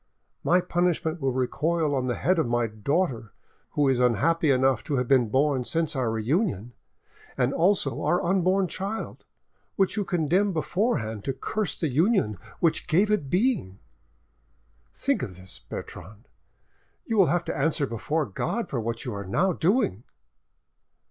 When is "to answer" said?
17.45-17.85